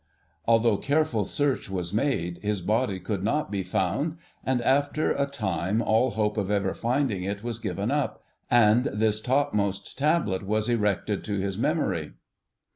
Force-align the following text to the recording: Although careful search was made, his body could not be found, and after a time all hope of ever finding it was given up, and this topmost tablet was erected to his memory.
Although 0.47 0.77
careful 0.77 1.25
search 1.25 1.69
was 1.69 1.93
made, 1.93 2.39
his 2.39 2.61
body 2.61 2.99
could 2.99 3.23
not 3.23 3.51
be 3.51 3.61
found, 3.61 4.17
and 4.43 4.59
after 4.63 5.11
a 5.11 5.27
time 5.27 5.79
all 5.79 6.09
hope 6.09 6.37
of 6.37 6.49
ever 6.49 6.73
finding 6.73 7.23
it 7.23 7.43
was 7.43 7.59
given 7.59 7.91
up, 7.91 8.23
and 8.49 8.85
this 8.85 9.21
topmost 9.21 9.99
tablet 9.99 10.41
was 10.43 10.67
erected 10.67 11.23
to 11.25 11.37
his 11.37 11.55
memory. 11.55 12.13